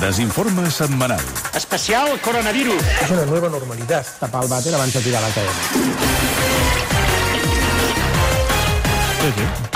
[0.00, 1.20] Desinforme setmanal.
[1.54, 2.82] Especial coronavirus.
[3.02, 4.06] Es una nueva normalidad.
[4.18, 5.60] Tapar el vàter abans de tirar la cadena.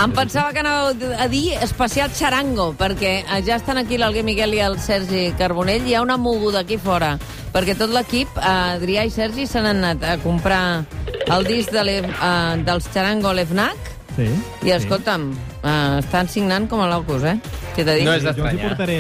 [0.01, 4.63] Em pensava que anàveu a dir especial xarango, perquè ja estan aquí l'Alguer Miguel i
[4.65, 5.85] el Sergi Carbonell.
[5.87, 7.19] Hi ha una moguda aquí fora,
[7.53, 10.87] perquè tot l'equip, eh, Adrià i Sergi, s'han anat a comprar
[11.37, 14.31] el disc de eh, dels xarango l'EFNAC, Sí.
[14.63, 15.33] i escolta'm,
[15.63, 17.37] eh, estan signant com a locos, eh?
[17.75, 18.05] Què t'he dit?
[18.07, 18.69] No és Jo els hi d'estranyar.
[18.69, 18.99] portaré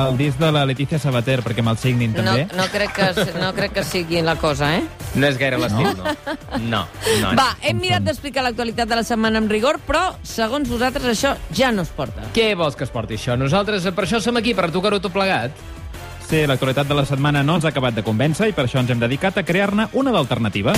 [0.00, 2.46] el disc de la Letícia Sabater perquè me'l signin no, també.
[2.56, 3.08] no, crec que,
[3.40, 4.82] no crec que sigui la cosa, eh?
[5.14, 6.14] No és gaire l'estil, no.
[6.64, 6.80] No,
[7.20, 7.34] no.
[7.36, 11.70] Va, hem mirat d'explicar l'actualitat de la setmana amb rigor, però, segons vosaltres, això ja
[11.70, 12.24] no es porta.
[12.34, 13.36] Què vols que es porti això?
[13.36, 15.52] Nosaltres per això som aquí, per tocar-ho tot plegat.
[16.24, 18.88] Sí, l'actualitat de la setmana no ens ha acabat de convèncer i per això ens
[18.90, 20.72] hem dedicat a crear-ne una d'alternativa.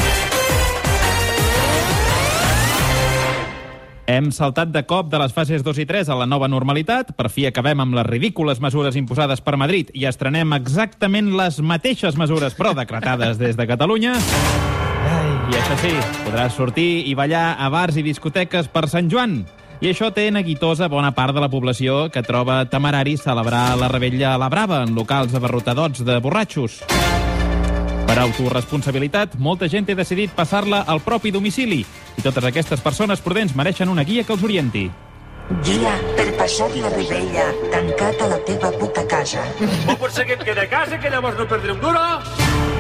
[4.07, 7.27] Hem saltat de cop de les fases 2 i 3 a la nova normalitat, per
[7.27, 12.55] fi acabem amb les ridícules mesures imposades per Madrid i estrenem exactament les mateixes mesures,
[12.55, 14.15] però decretades des de Catalunya.
[14.15, 19.41] Ai, I això sí, podràs sortir i ballar a bars i discoteques per Sant Joan.
[19.83, 24.37] I això té neguitosa bona part de la població que troba temerari celebrar la rebella
[24.37, 26.85] a la Brava en locals abarrotadots de borratxos.
[28.07, 33.57] Per autorresponsabilitat, molta gent té decidit passar-la al propi domicili i totes aquestes persones prudents
[33.59, 34.87] mereixen una guia que els orienti.
[35.67, 39.43] Guia per passar la rebella tancat a la teva puta casa.
[39.91, 42.76] O pot ser que et quede a casa, que llavors no perdré un duro.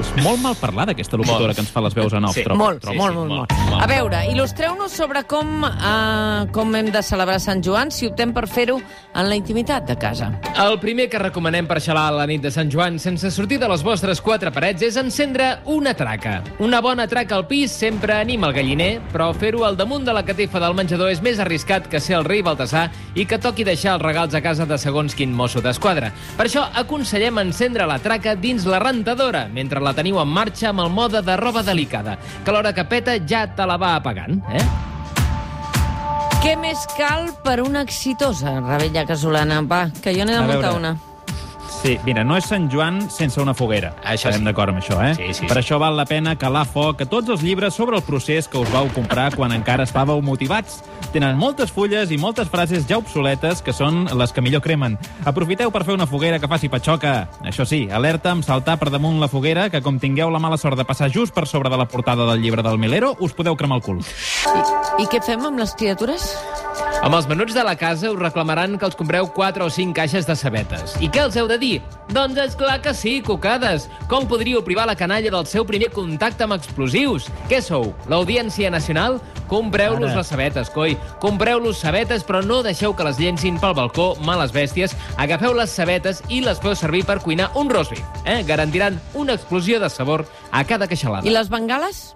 [0.00, 1.54] És molt mal parlada, aquesta locutora Molt.
[1.56, 2.42] que ens fa les veus en off, Sí.
[2.42, 2.58] trobo.
[2.64, 3.82] Molt, sí, molt, sí, molt, molt, molt, molt.
[3.82, 8.48] A veure, il·lustreu-nos sobre com, uh, com hem de celebrar Sant Joan si optem per
[8.48, 8.80] fer-ho
[9.14, 10.32] en la intimitat de casa.
[10.56, 13.82] El primer que recomanem per xalar la nit de Sant Joan sense sortir de les
[13.82, 16.42] vostres quatre parets és encendre una traca.
[16.58, 20.24] Una bona traca al pis sempre anima el galliner, però fer-ho al damunt de la
[20.24, 23.94] catifa del menjador és més arriscat que ser el rei Baltasar i que toqui deixar
[23.94, 26.12] els regals a casa de segons quin mosso d'esquadra.
[26.36, 30.86] Per això aconsellem encendre la traca dins la rentadora, mentre la teniu en marxa amb
[30.86, 34.40] el mode de roba delicada, que a l'hora que peta ja te la va apagant,
[34.52, 34.64] eh?
[36.42, 39.60] Què més cal per una exitosa rebella casolana?
[39.62, 40.96] Va, que jo n'he de muntar una.
[41.82, 43.92] Sí, mira, no és Sant Joan sense una foguera.
[44.02, 44.46] Això Estarem sí.
[44.46, 45.12] d'acord amb això, eh?
[45.18, 45.62] Sí, sí, per sí.
[45.64, 48.70] això val la pena calar foc a tots els llibres sobre el procés que us
[48.70, 50.80] vau comprar quan encara estàveu motivats.
[51.12, 54.96] Tenen moltes fulles i moltes frases ja obsoletes que són les que millor cremen.
[55.28, 57.12] Aprofiteu per fer una foguera que faci patxoca.
[57.44, 60.80] Això sí, alerta amb saltar per damunt la foguera, que com tingueu la mala sort
[60.80, 63.82] de passar just per sobre de la portada del llibre del Milero, us podeu cremar
[63.82, 64.00] el cul.
[64.00, 64.66] I,
[65.04, 66.32] I què fem amb les criatures?
[67.02, 70.28] Amb els menuts de la casa us reclamaran que els compreu 4 o 5 caixes
[70.28, 70.94] de cebetes.
[71.02, 71.80] I què els heu de dir?
[72.14, 73.88] Doncs és clar que sí, cocades.
[74.06, 77.26] Com podríeu privar la canalla del seu primer contacte amb explosius?
[77.50, 79.18] Què sou, l'Audiència Nacional?
[79.50, 80.94] Compreu-los les cebetes, coi.
[81.20, 84.94] Compreu-los cebetes, però no deixeu que les llencin pel balcó males bèsties.
[85.18, 88.06] Agafeu les cebetes i les feu servir per cuinar un roast beef.
[88.24, 88.44] Eh?
[88.46, 91.26] Garantiran una explosió de sabor a cada queixalada.
[91.26, 92.12] I les bengales?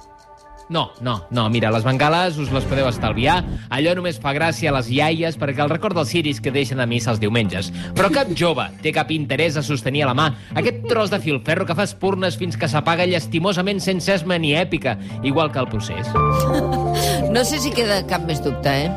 [0.69, 3.37] No, no, no, mira, les bengales us les podeu estalviar.
[3.71, 6.87] Allò només fa gràcia a les iaies perquè el record dels ciris que deixen a
[6.91, 7.71] missa els diumenges.
[7.94, 10.26] Però cap jove té cap interès a sostenir a la mà
[10.59, 14.97] aquest tros de filferro que fa espurnes fins que s'apaga llastimosament sense esma ni èpica,
[15.22, 16.10] igual que el procés.
[17.31, 18.91] No sé si queda cap més dubte, eh?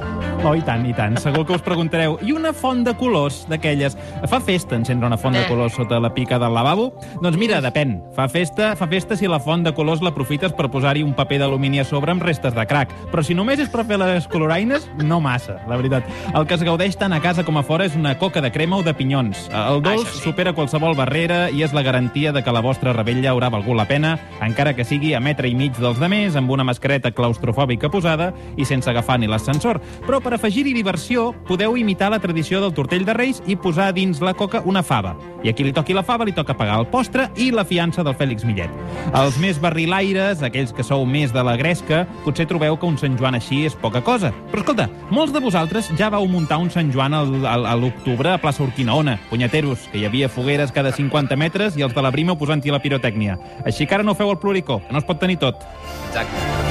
[0.48, 1.18] Oh, i tant, i tant.
[1.20, 3.98] Segur que us preguntareu, i una font de colors d'aquelles?
[4.32, 5.48] Fa festa encendre una font de Eh.
[5.50, 6.94] colors sota la pica del lavabo?
[7.22, 7.98] Doncs mira, depèn.
[8.16, 11.59] Fa festa, fa festa si la font de colors l'aprofites per posar-hi un paper d'alumini
[11.60, 12.92] a sobre amb restes de crac.
[13.12, 16.08] Però si només és per fer les coloraines, no massa, la veritat.
[16.34, 18.78] El que es gaudeix tant a casa com a fora és una coca de crema
[18.80, 19.50] o de pinyons.
[19.52, 20.24] El dolç sí.
[20.24, 23.88] supera qualsevol barrera i és la garantia de que la vostra rebella haurà valgut la
[23.90, 28.32] pena, encara que sigui a metre i mig dels demés, amb una mascareta claustrofòbica posada
[28.58, 29.82] i sense agafar ni l'ascensor.
[30.08, 34.24] Però per afegir-hi diversió, podeu imitar la tradició del tortell de Reis i posar dins
[34.24, 35.18] la coca una fava.
[35.44, 38.04] I a qui li toqui la fava li toca pagar el postre i la fiança
[38.04, 38.74] del Fèlix Millet.
[39.16, 43.18] Els més barrilaires, aquells que sou més de la gresca, potser trobeu que un Sant
[43.20, 44.34] Joan així és poca cosa.
[44.52, 48.34] Però escolta, molts de vosaltres ja vau muntar un Sant Joan al, al, a l'octubre
[48.34, 49.20] a plaça Urquinaona.
[49.30, 52.84] Punyeteros, que hi havia fogueres cada 50 metres i els de la Brimo posant-hi la
[52.84, 53.40] pirotècnia.
[53.66, 55.64] Així que ara no feu el pluricó, no es pot tenir tot.
[56.10, 56.69] Exacte.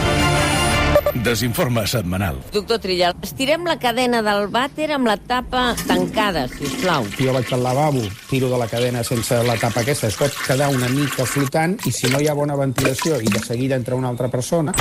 [1.24, 2.38] Desinforme setmanal.
[2.52, 7.06] Doctor Trillal, estirem la cadena del vàter amb la tapa tancada, si us plau.
[7.18, 10.70] Jo vaig al lavabo, tiro de la cadena sense la tapa aquesta, es pot quedar
[10.74, 14.08] una mica flotant i si no hi ha bona ventilació i de seguida entra una
[14.12, 14.74] altra persona,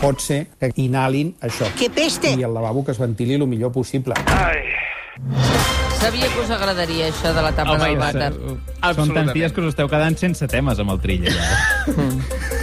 [0.00, 1.68] pot ser que inhalin això.
[1.78, 2.34] Que peste!
[2.36, 4.14] I el lavabo que es ventili el millor possible.
[6.00, 8.30] Sabia que us agradaria això de la tapa Home, del vàter.
[8.96, 12.56] Són tants dies que us esteu quedant sense temes amb el trill, allà.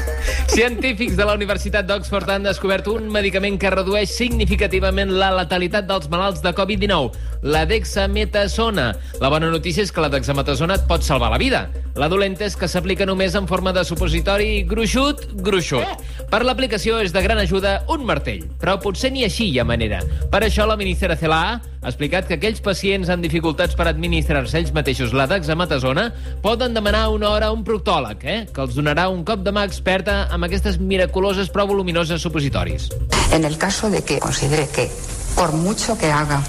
[0.58, 6.08] Científics de la Universitat d'Oxford han descobert un medicament que redueix significativament la letalitat dels
[6.10, 7.12] malalts de Covid-19,
[7.46, 8.88] la dexametasona.
[9.22, 11.68] La bona notícia és que la dexametasona et pot salvar la vida.
[11.98, 16.04] La dolenta és que s'aplica només en forma de supositori gruixut, gruixut.
[16.30, 20.04] Per l'aplicació és de gran ajuda un martell, però potser ni així hi ha manera.
[20.30, 24.72] Per això la ministra CELA ha explicat que aquells pacients amb dificultats per administrar-se ells
[24.78, 26.12] mateixos la dexametasona
[26.46, 28.40] poden demanar una hora a un proctòleg, eh?
[28.54, 32.92] que els donarà un cop de mà experta amb aquestes miraculoses però voluminoses supositoris.
[33.34, 34.90] En el caso de que considere que
[35.36, 36.44] por mucho que haga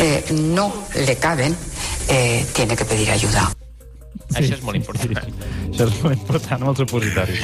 [0.00, 0.72] eh, no
[1.06, 1.54] le caben,
[2.08, 3.52] eh, tiene que pedir ayuda.
[4.32, 5.32] Sí, Això és molt important.
[5.72, 7.40] Això és molt important amb els supositoris.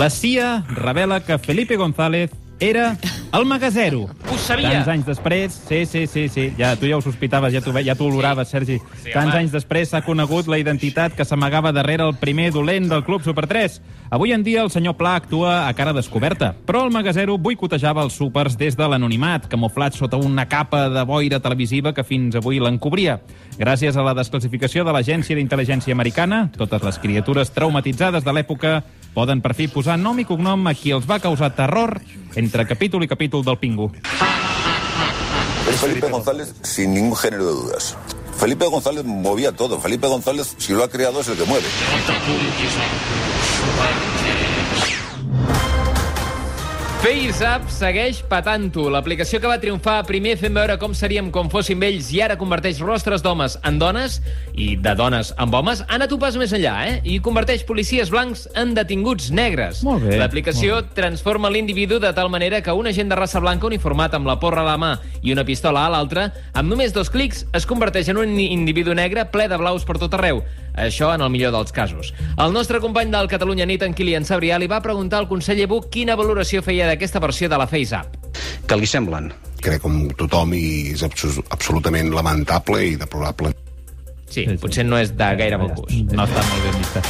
[0.00, 2.30] La CIA revela que Felipe González
[2.60, 2.96] era
[3.34, 4.04] el Magasero.
[4.30, 4.70] Ho sabia.
[4.70, 7.96] Tants anys després, sí, sí, sí, sí, ja, tu ja ho sospitaves, ja tu, ja
[7.98, 8.78] oloraves, Sergi.
[9.02, 9.40] Sí, Tants home.
[9.42, 13.46] anys després s'ha conegut la identitat que s'amagava darrere el primer dolent del Club Super
[13.50, 13.80] 3.
[14.14, 18.14] Avui en dia el senyor Pla actua a cara descoberta, però el Magasero boicotejava els
[18.14, 23.18] súpers des de l'anonimat, camuflat sota una capa de boira televisiva que fins avui l'encobria.
[23.58, 28.82] Gràcies a la desclassificació de l'Agència d'Intel·ligència Americana, totes les criatures traumatitzades de l'època
[29.14, 32.00] poden per fi posar nom i cognom a qui els va causar terror
[32.34, 33.92] entre capítol i capítol del Pingu.
[35.70, 37.96] Es Felipe González sin ningún género de dudas.
[38.36, 39.80] Felipe González movía todo.
[39.80, 41.66] Felipe González, si lo ha creado, es el que mueve.
[47.04, 48.86] FaceApp segueix patant-ho.
[48.88, 52.80] L'aplicació que va triomfar primer fent veure com seríem com fóssim vells i ara converteix
[52.80, 54.14] rostres d'homes en dones
[54.56, 56.96] i de dones en homes, ha anat un pas més enllà, eh?
[57.04, 59.84] I converteix policies blancs en detinguts negres.
[60.16, 64.40] L'aplicació transforma l'individu de tal manera que un agent de raça blanca uniformat amb la
[64.40, 68.08] porra a la mà i una pistola a l'altra, amb només dos clics es converteix
[68.08, 70.40] en un individu negre ple de blaus per tot arreu.
[70.74, 72.12] Això en el millor dels casos.
[72.36, 75.86] El nostre company del Catalunya Nit, en Kilian Sabrià, li va preguntar al conseller Buch
[75.90, 78.16] quina valoració feia d'aquesta versió de la FaceApp.
[78.66, 79.32] que li semblen?
[79.64, 83.54] crec com tothom i és abso- absolutament lamentable i deplorable.
[84.28, 84.56] Sí, Sí, sí.
[84.58, 86.12] potser no és de gaire bon gust.
[86.12, 87.02] No està molt ben vista.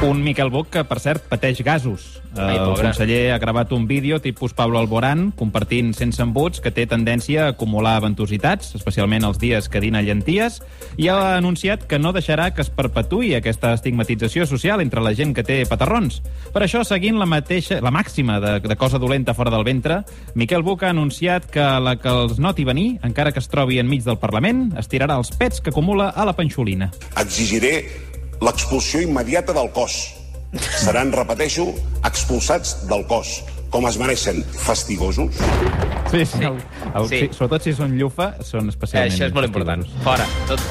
[0.00, 2.20] Un Miquel Buch que, per cert, pateix gasos.
[2.36, 2.84] Ai, el pobre.
[2.86, 7.54] conseller ha gravat un vídeo tipus Pablo Alborán, compartint sense embuts, que té tendència a
[7.56, 10.60] acumular ventositats, especialment els dies que dina llenties,
[10.96, 15.34] i ha anunciat que no deixarà que es perpetuï aquesta estigmatització social entre la gent
[15.34, 16.20] que té patarrons.
[16.54, 20.04] Per això, seguint la mateixa, la màxima de, de cosa dolenta fora del ventre,
[20.38, 24.06] Miquel Buch ha anunciat que la que els noti venir, encara que es trobi enmig
[24.06, 26.92] del Parlament, estirarà els pets que acumula a la panxolina.
[27.18, 27.82] Exigiré
[28.40, 30.14] l'expulsió immediata del cos.
[30.80, 31.66] Seran, repeteixo,
[32.08, 35.34] expulsats del cos, com es mereixen, fastigosos.
[36.10, 36.38] Sí, sí.
[36.44, 36.56] El,
[36.94, 37.18] el, Sí.
[37.18, 37.28] sí.
[37.36, 39.12] sobretot si són llufa, són especialment...
[39.12, 39.84] Això és molt important.
[40.04, 40.24] Fora.
[40.48, 40.62] Tot.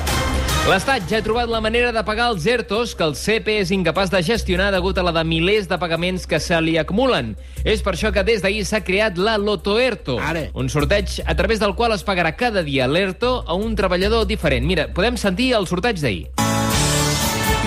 [0.68, 4.10] L'Estat ja ha trobat la manera de pagar els ERTOs que el CP és incapaç
[4.12, 7.38] de gestionar degut a la de milers de pagaments que se li acumulen.
[7.64, 10.50] És per això que des d'ahir s'ha creat la Lotoerto, Ara.
[10.60, 14.66] un sorteig a través del qual es pagarà cada dia l'ERTO a un treballador diferent.
[14.68, 16.28] Mira, podem sentir el sorteig d'ahir.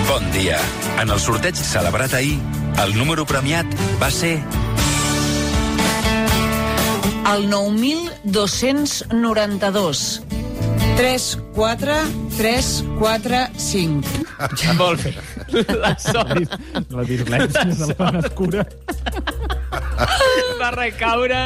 [0.07, 0.57] Bon dia.
[1.01, 2.39] En el sorteig celebrat ahir,
[2.83, 3.65] el número premiat
[4.01, 4.39] va ser
[7.31, 10.21] El 9.292.
[10.97, 11.93] 3, 4,
[12.37, 14.07] 3, 4, 5.
[14.77, 15.13] Molt bé.
[15.79, 16.51] La sort
[16.91, 18.65] La dislèxia de la dona escura.
[20.59, 21.39] va recaure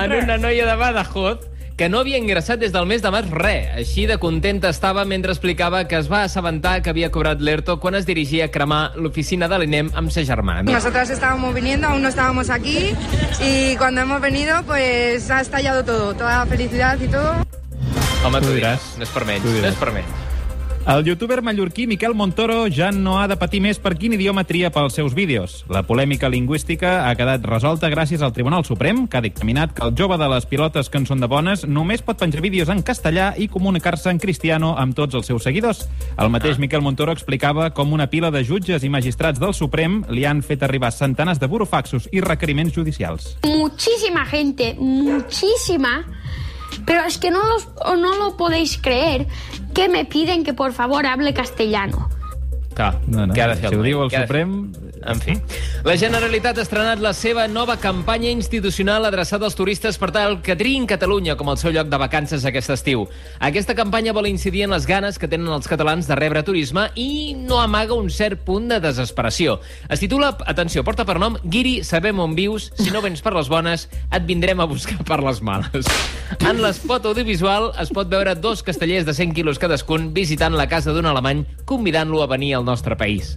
[0.00, 1.38] en una noia de Badajoz
[1.78, 3.68] que no havia ingressat des del mes de març res.
[3.78, 7.94] Així de contenta estava mentre explicava que es va assabentar que havia cobrat l'ERTO quan
[7.94, 10.66] es dirigia a cremar l'oficina de l'INEM amb sa germana.
[10.66, 10.80] Mira.
[10.82, 12.94] Nosotras estábamos viniendo, aún no estábamos aquí
[13.40, 17.46] y cuando hemos venido pues ha estallado todo, toda la felicidad y todo.
[18.26, 18.96] Home, tu diràs.
[18.98, 19.46] No és per menys.
[19.46, 20.27] No és per menys.
[20.88, 24.70] El youtuber mallorquí Miquel Montoro ja no ha de patir més per quin idioma tria
[24.72, 25.58] pels seus vídeos.
[25.68, 29.92] La polèmica lingüística ha quedat resolta gràcies al Tribunal Suprem, que ha dictaminat que el
[29.92, 33.34] jove de les pilotes que en són de bones només pot penjar vídeos en castellà
[33.36, 35.84] i comunicar-se en cristiano amb tots els seus seguidors.
[36.16, 40.24] El mateix Miquel Montoro explicava com una pila de jutges i magistrats del Suprem li
[40.24, 43.36] han fet arribar centenars de burofaxos i requeriments judicials.
[43.44, 46.06] muchísima gente, muchísima,
[46.88, 47.68] pero es que no, los,
[48.00, 49.26] no lo podéis creer,
[49.74, 52.08] que me piden que por favor hable castellano.
[52.74, 53.88] Clar, No, no, què ha de fer si ho noi?
[53.90, 54.10] diu el?
[54.14, 54.52] Suprem...
[55.06, 55.36] En fi.
[55.86, 60.56] La Generalitat ha estrenat la seva nova campanya institucional adreçada als turistes per tal que
[60.58, 63.06] triïn Catalunya com el seu lloc de vacances aquest estiu.
[63.38, 67.34] Aquesta campanya vol incidir en les ganes que tenen els catalans de rebre turisme i
[67.38, 69.58] no amaga un cert punt de desesperació.
[69.88, 73.48] Es titula, atenció, porta per nom Guiri, sabem on vius, si no vens per les
[73.48, 75.86] bones, et vindrem a buscar per les males.
[76.42, 80.92] En l'espot audiovisual es pot veure dos castellers de 100 quilos cadascun visitant la casa
[80.92, 83.36] d'un alemany convidant-lo a venir al nostre país.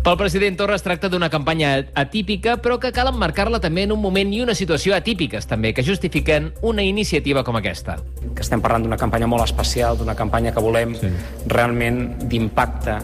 [0.00, 4.00] Pel president Torra es tracta d'una campanya atípica, però que cal emmarcar-la també en un
[4.00, 7.98] moment i una situació atípiques, també, que justifiquen una iniciativa com aquesta.
[8.34, 11.10] que estem parlant d'una campanya molt especial, d'una campanya que volem sí.
[11.46, 12.96] realment d'impacte,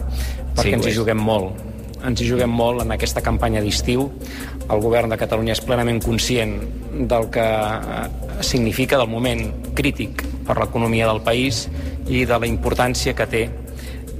[0.55, 1.59] perquè Sí, ens hi juguem molt.
[2.07, 4.07] Ens hi juguem molt en aquesta campanya d'estiu.
[4.67, 6.57] El govern de Catalunya és plenament conscient
[7.09, 9.45] del que eh, significa, del moment
[9.77, 11.67] crític per l'economia del país
[12.09, 13.43] i de la importància que té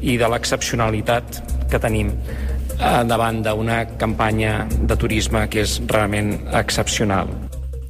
[0.02, 2.14] i de l'excepcionalitat que tenim
[2.78, 7.28] davant d'una campanya de turisme que és realment excepcional.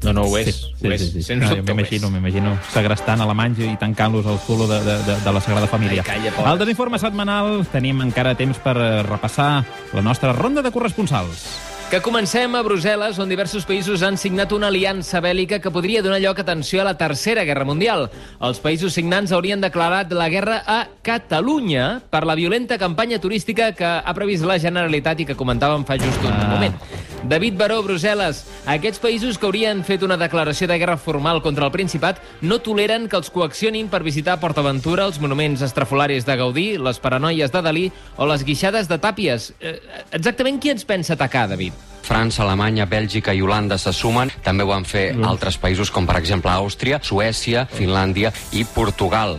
[0.04, 0.56] No, no ho Sí, és.
[0.78, 1.02] sí, ho és.
[1.02, 1.24] sí, sí.
[1.24, 1.66] Sens No, dubte és.
[1.76, 6.04] m'imagino, m'imagino segrestant alemanys i tancant-los al culo de, de, de, de la Sagrada Família.
[6.06, 6.52] Ai, calla, pobres.
[6.52, 9.64] Al desinforme setmanal tenim encara temps per eh, repassar
[9.94, 11.48] la nostra ronda de corresponsals.
[11.88, 16.18] Que comencem a Brussel·les, on diversos països han signat una aliança bèl·lica que podria donar
[16.20, 18.10] lloc, atenció, a la Tercera Guerra Mundial.
[18.44, 23.88] Els països signants haurien declarat la guerra a Catalunya per la violenta campanya turística que
[23.88, 26.48] ha previst la Generalitat i que comentàvem fa just un Ah.
[26.58, 26.76] moment.
[27.24, 28.44] David Baró, Brussel·les.
[28.70, 33.08] Aquests països que haurien fet una declaració de guerra formal contra el Principat no toleren
[33.10, 37.86] que els coaccionin per visitar PortAventura, els monuments estrafolaris de Gaudí, les paranoies de Dalí
[38.18, 39.52] o les guixades de Tàpies.
[39.60, 39.80] Eh,
[40.12, 41.74] Exactament qui ens pensa atacar, David?
[42.08, 44.32] França, Alemanya, Bèlgica i Holanda se sumen.
[44.44, 45.28] També ho han fet mm.
[45.28, 49.38] altres països, com per exemple Àustria, Suècia, Finlàndia i Portugal.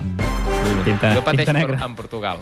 [0.89, 1.85] Tinta, jo pateixo tinta per, negra.
[1.87, 2.39] en Portugal.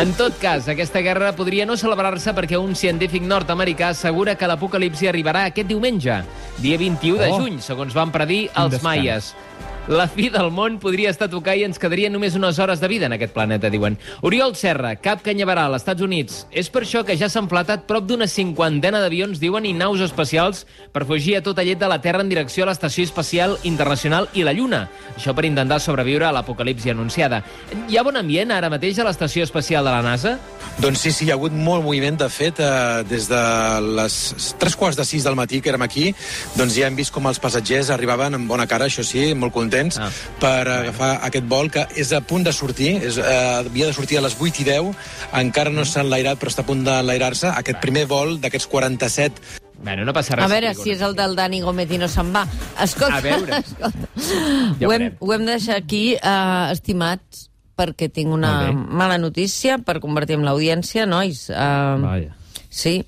[0.00, 5.08] En tot cas, aquesta guerra podria no celebrar-se perquè un científic nord-americà assegura que l'apocalipsi
[5.10, 6.20] arribarà aquest diumenge,
[6.58, 7.40] dia 21 de Oh.
[7.42, 9.32] juny, segons van predir els maies.
[9.90, 12.86] La fi del món podria estar a tocar i ens quedarien només unes hores de
[12.86, 13.96] vida en aquest planeta, diuen.
[14.22, 16.36] Oriol Serra, cap canyaveral, als Estats Units.
[16.54, 20.62] És per això que ja s'han platat prop d'una cinquantena d'avions, diuen, i naus espacials
[20.94, 24.44] per fugir a tota llet de la Terra en direcció a l'Estació Espacial Internacional i
[24.46, 24.84] la Lluna.
[25.16, 27.42] Això per intentar sobreviure a l'apocalipsi anunciada.
[27.90, 30.36] Hi ha bon ambient ara mateix a l'Estació Espacial de la NASA?
[30.78, 32.20] Doncs sí, sí, hi ha hagut molt moviment.
[32.22, 33.42] De fet, eh, des de
[33.98, 36.14] les tres quarts de sis del matí que érem aquí,
[36.54, 39.71] doncs ja hem vist com els passatgers arribaven amb bona cara, això sí, molt contents,
[40.00, 40.10] ah.
[40.42, 44.18] per agafar aquest vol que és a punt de sortir, és, eh, havia de sortir
[44.18, 44.92] a les 8 i 10,
[45.40, 47.50] encara no s'ha enlairat, però està a punt d'enlairar-se.
[47.52, 50.44] Aquest primer vol d'aquests 47 Bueno, no passa res.
[50.46, 52.44] A veure si és el del Dani Gómez i no se'n va.
[52.84, 53.58] Escolta, A veure.
[53.64, 54.10] escolta.
[54.78, 57.48] Ja ho, hem, ho hem de deixar aquí, uh, estimats,
[57.78, 61.48] perquè tinc una mala notícia per convertir en l'audiència, nois.
[61.50, 62.36] Uh, Vaja.
[62.70, 63.00] sí,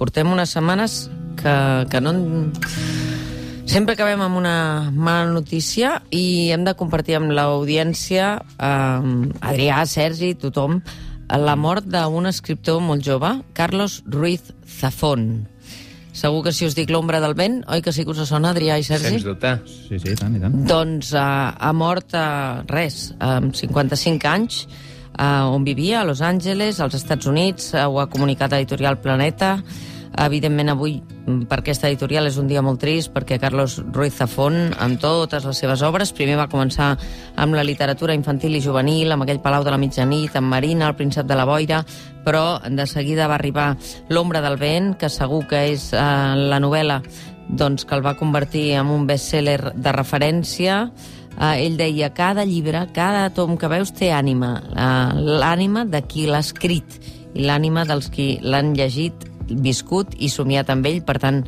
[0.00, 1.04] portem unes setmanes
[1.40, 1.56] que,
[1.92, 2.16] que no...
[3.70, 9.10] Sempre acabem amb una mala notícia i hem de compartir amb l'audiència, eh,
[9.46, 10.80] Adrià, Sergi, tothom,
[11.30, 15.46] la mort d'un escriptor molt jove, Carlos Ruiz Zafón.
[16.10, 18.80] Segur que si us dic l'ombra del vent, oi que sí que us sona, Adrià
[18.80, 19.14] i Sergi?
[19.20, 19.54] Sens dubte.
[19.70, 20.58] Sí, sí, i tant, i tant.
[20.66, 21.22] Doncs uh,
[21.54, 24.64] ha mort uh, res, amb 55 anys,
[25.14, 29.60] uh, on vivia, a Los Angeles, als Estats Units, uh, ho ha comunicat Editorial Planeta.
[30.18, 34.74] Evidentment, avui, mm, per aquesta editorial, és un dia molt trist, perquè Carlos Ruiz Zafón,
[34.78, 36.98] amb totes les seves obres, primer va començar
[37.36, 40.96] amb la literatura infantil i juvenil, amb aquell Palau de la Mitjanit, amb Marina, el
[40.96, 41.84] príncep de la Boira,
[42.24, 43.76] però de seguida va arribar
[44.08, 47.00] L'ombra del vent, que segur que és uh, la novel·la
[47.48, 50.90] doncs, que el va convertir en un best-seller de referència.
[51.38, 56.26] Uh, ell deia, cada llibre, cada tom que veus té ànima, uh, l'ànima de qui
[56.26, 56.98] l'ha escrit
[57.34, 61.42] i l'ànima dels qui l'han llegit, viscut i somiat amb ell, per tant,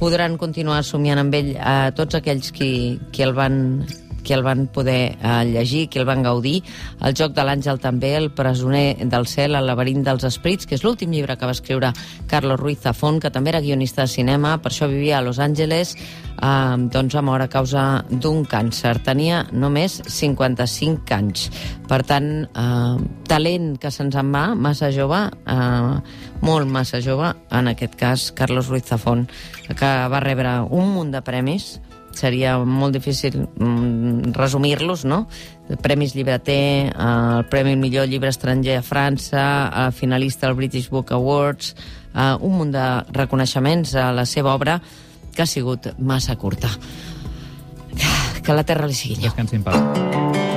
[0.00, 3.86] podran continuar somiant amb ell a tots aquells qui, qui el van
[4.26, 6.58] qui el van poder eh, llegir, qui el van gaudir.
[7.06, 10.82] El joc de l'àngel també, El presoner del cel, El laberint dels esprits, que és
[10.82, 11.92] l'últim llibre que va escriure
[12.26, 15.94] Carlos Ruiz Zafón, que també era guionista de cinema, per això vivia a Los Angeles,
[15.96, 18.96] eh, doncs va moure a causa d'un càncer.
[19.06, 21.48] Tenia només 55 anys.
[21.86, 26.00] Per tant, eh, talent que se'ns en va, massa jove, eh,
[26.42, 29.28] molt massa jove, en aquest cas Carlos Ruiz Zafón,
[29.68, 31.80] que va rebre un munt de premis,
[32.16, 35.26] seria molt difícil mm, resumir-los, no?
[35.82, 41.12] Premis Llibreter, eh, el Premi Millor Llibre Estranger a França, eh, finalista al British Book
[41.12, 41.74] Awards,
[42.14, 44.80] eh, un munt de reconeixements a la seva obra
[45.34, 46.70] que ha sigut massa curta.
[48.46, 49.32] Que la terra li sigui lleu.
[49.32, 50.55] Descansi en pau.